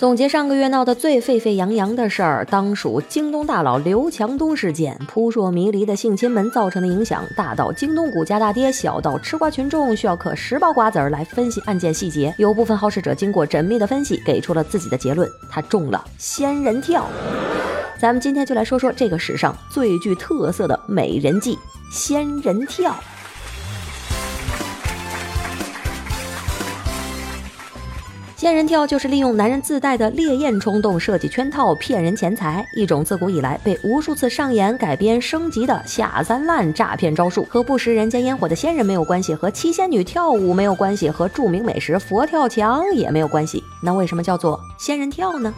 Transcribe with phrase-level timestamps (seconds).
[0.00, 4.98] 总结上个月闹得最沸沸扬扬的事儿，当属京东大佬刘强东事件。
[5.06, 12.34] 扑朔迷离的性侵门造成的影响，大到京东股价大跌，小到吃瓜群众需要嗑十包瓜子儿来分析案件细节。
[12.38, 17.06] 有部分好事者经过缜密的分析，给出了自己的结论：他中了仙人跳。
[17.98, 21.58] 咱们今天就来说说这个史上最具特色的美人计——
[21.92, 22.96] 仙人跳。
[28.40, 37.44] 仙人跳就是利用男人自带的烈焰冲动设计圈套骗人钱财，一种自古以来被无数次上演、改编、升级的下三滥诈骗招数。
[37.50, 43.62] 和不食人间烟火的仙人没有关系，和七仙女跳舞没有关系，和著名美食佛跳墙也没有关系。
[43.82, 45.52] 那为什么叫做仙人跳呢？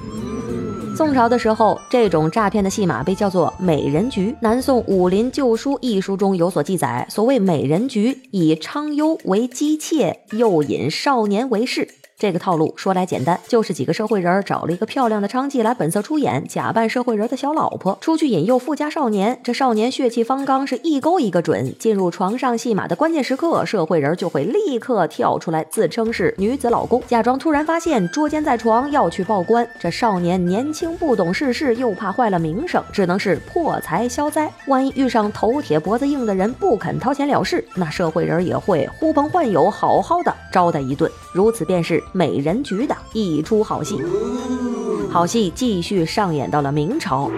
[0.97, 4.35] 宋朝的时候，这种诈骗的戏码被叫做美人局。
[4.41, 11.87] 南宋《武林旧书》一书中有所记载，所谓美人局，以娼优为姬妾，诱引少年为士。
[12.19, 19.41] 这个套路说来简单，就是几个社会人找了一个漂亮的娼妓来本色出演，假扮社会人的小老婆，出去引诱富家少年。
[19.43, 21.75] 这少年血气方刚，是一勾一个准。
[21.81, 29.69] 进入床上戏码的关键时刻，社会人就会立刻跳出来，自称是女子老公，假装突然发现捉奸在床，要去报官。
[29.81, 34.49] 这少年年轻不懂世事，又怕坏了名声，只能是破财消灾。
[34.69, 41.11] 万一遇上头铁脖子硬的人，不肯掏钱了事，那社会人也会呼朋唤友，好好的招待一顿。
[41.35, 42.01] 如此便是。
[42.13, 43.99] 美人局的一出好戏，
[45.11, 47.31] 好戏继续上演到了明朝。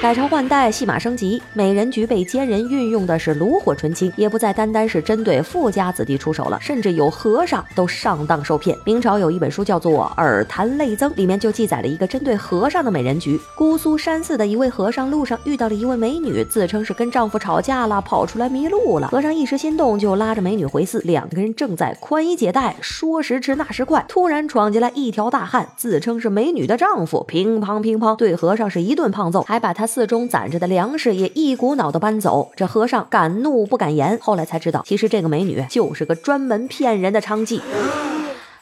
[0.00, 8.78] 改朝换代，戏码升级，美人局被奸人运用的是炉火纯青，也不再单单是针对富家子弟出手了，甚至有和尚都上当受骗。
[8.86, 13.36] 明朝有一本书叫做《耳谈类增》，里面就记载了一个针对和尚的美人局。
[13.56, 19.08] 姑苏山寺的一位和尚路上遇到了一位美女，自称是跟丈夫吵架了，跑出来迷路了。
[19.08, 21.00] 和尚一时心动，就拉着美女回寺。
[21.00, 29.87] 两个人正在宽衣解带，说时迟那时快，突然闯进来一条大汉，自称是美女的丈夫，乒乓乒乓对和尚是一顿胖揍，还把他。
[29.88, 34.16] 寺中攒着的粮食也一股脑的搬走，这和尚敢怒不敢言。
[34.22, 37.60] 后来才知道，其实这个美女就是个专门骗人的娼妓。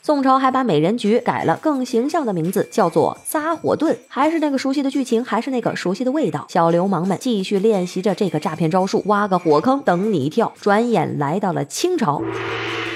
[0.03, 3.97] 宋朝还把美人局改了更形象的名字，叫做撒火遁。
[4.07, 6.47] 还是那个熟悉的剧情，还是那个熟悉的味道。
[6.49, 10.53] 小流氓们继续练习着这个诈骗招数，挖个火坑等你跳。
[10.61, 12.23] 转眼来到了清朝。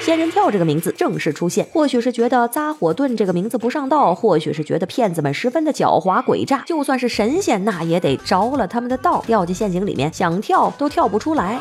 [0.03, 11.61] 仙人跳这个名字正式出现，或许是觉得扎火遁这个名字不上道，或许是觉得骗子们十分的狡猾诡诈，就算是神仙，那也得着了他们的道，掉进陷阱里面，想跳都跳不出来。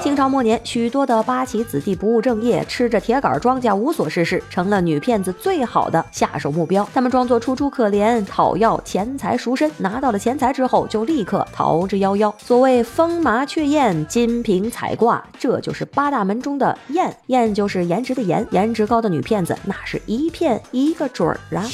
[0.00, 6.86] 清朝末年，许多的八旗子弟不务正业，吃着铁杆庄稼无所事事，成了女骗子最好的下手目标。
[6.94, 12.32] 他们装作楚楚可怜，讨要钱财赎身，拿到了钱财之后，就立刻逃之夭夭。
[12.38, 17.63] 所谓风麻雀燕，金瓶彩挂，这就是八大门中的燕，燕就。
[17.64, 21.64] 就是颜值的颜，颜值高的女骗子那是一骗一个准儿啊！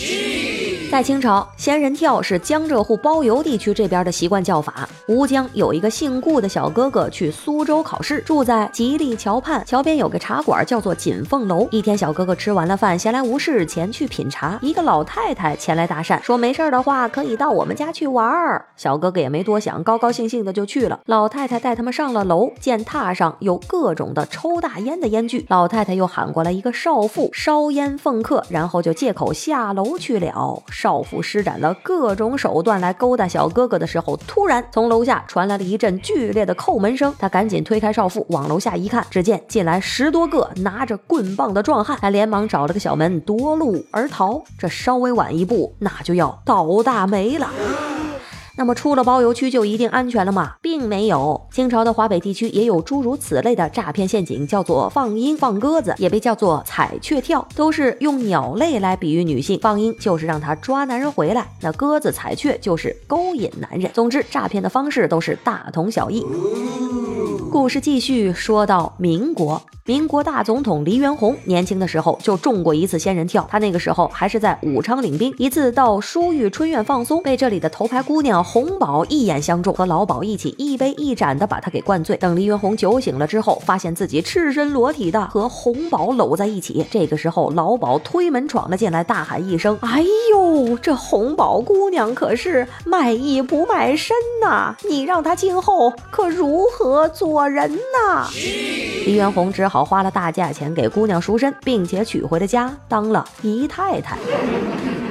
[0.88, 4.88] 在清朝，仙人跳是江浙沪包邮地区这边的习惯叫法。
[5.08, 11.66] 吴江有一个姓顾的小哥哥去苏州考试，住在吉利桥畔，桥边有个茶馆叫做锦凤楼。
[11.72, 14.58] 一天，小哥哥吃完了饭，闲来无事，前去品茶。
[14.62, 18.66] 一个老太太前来搭讪，说没事的话可以到我们家去玩儿。
[18.76, 21.00] 小哥哥也没多想，高高兴兴的就去了。
[21.06, 25.79] 老太太带他们上了楼，见榻上有各种的抽大烟的烟具，老太。
[25.80, 30.62] 太太又喊过来一个少妇烧烟奉客，然后就借口下楼去了。
[30.70, 37.14] 少妇施展了各种手段来勾搭小哥哥的时候，突然从楼下传来了一阵剧烈的叩门声。
[37.18, 41.97] 他赶紧推开少妇，往楼下一看，只见进来十多个拿着棍棒的壮汉。
[41.98, 44.42] 他连忙找了个小门夺路而逃。
[44.58, 47.48] 这稍微晚一步，那就要倒大霉了。
[48.60, 50.56] 那么出了包邮区就一定安全了吗？
[50.60, 51.48] 并没有。
[51.50, 59.59] 清朝的华北地区也有诸如此类的诈骗陷阱，叫做放鹰、放鸽子，也被叫做彩雀跳，都是用鸟类来比喻女性。
[59.62, 63.91] 放鹰就是让她抓男人回来，那鸽子、彩雀就是勾引男人。
[63.95, 66.22] 总之，诈骗的方式都是大同小异。
[67.50, 73.44] 故事继续说到民国，民国大总统黎元洪年轻的时候就中过一次仙人跳。
[73.50, 78.42] 他那个时候还是在武昌领兵，一次到书玉春院放松，被这里的头牌姑娘。
[78.44, 82.16] 洪宝一眼相中，和老鸨一起一杯一盏的把他给灌醉。
[82.16, 86.86] 等黎元红酒醒了之后，发现自己赤身裸体的和洪宝搂在一起。
[86.88, 94.75] 这个时候，老鸨推门闯了进来，大喊一声：“哎呦，这洪宝姑娘可是卖艺不卖身那！
[94.89, 98.27] 你让他今后可如何做人呐？”
[99.07, 104.16] 黎元洪只好花了大价钱给姑娘赎身，并且娶回了家，当了姨太太。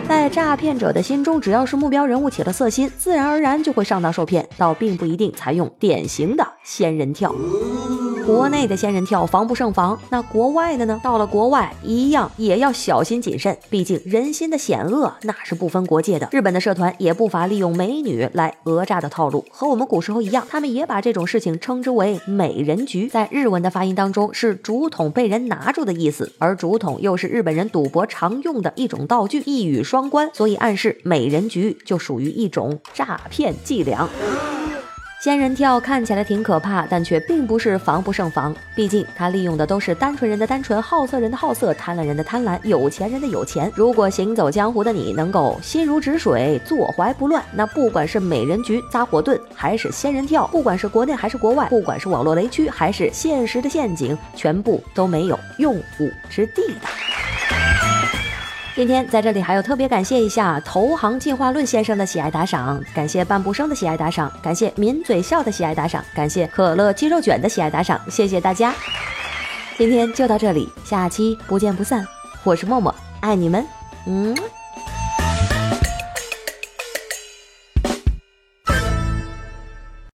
[0.07, 7.33] 在诈骗者的心中，只要是目标人物起了色心，自然而然就会上当受骗，倒并不一定采用典型的仙人跳。
[8.29, 11.01] 国内的仙人跳防不胜防，那国外的呢？
[11.03, 16.29] 到了国外一样也要小心谨慎，毕竟人心的险恶那是不分国界的。
[16.31, 23.07] 日本的社团也不乏利用美女来讹诈的套路，和我们古时候一样，他们也把这种事情称之为美人局。
[23.07, 34.07] 在日文的发音当中是竹筒被人拿住的意思，而竹筒又是日本人赌博常用的一种道具，一语双关，所以暗示美人局就属于一种诈骗伎俩。
[35.19, 38.55] 仙人跳看起来挺可怕，但却并不是防不胜防。
[38.73, 43.69] 毕竟它利用的都是单纯人的单纯，好色人的好色，贪婪人的贪婪，有钱人的有钱。
[43.75, 58.18] 如果行走江湖的你能够心如止水，坐怀不乱，那不管是美人局、扎火盾，还是仙人跳，不管是国内还是国外，不管是网络雷区还是现实的陷阱，全部都没有用武之地的。
[58.79, 68.73] 今天在这里还要特别感谢一下投行进化论先生的喜爱打赏，感谢半步生的喜爱打赏，感谢抿嘴笑的喜爱打赏，感谢可乐鸡肉卷的喜爱打赏，谢谢大家。
[69.77, 72.07] 今天就到这里，下期不见不散。
[72.45, 73.67] 我是默默，爱你们，
[74.05, 74.33] 嗯。